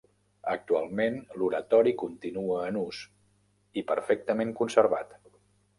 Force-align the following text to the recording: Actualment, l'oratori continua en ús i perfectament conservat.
Actualment, 0.53 1.19
l'oratori 1.41 1.93
continua 2.05 2.59
en 2.71 2.81
ús 2.85 3.03
i 3.83 3.87
perfectament 3.95 4.57
conservat. 4.63 5.17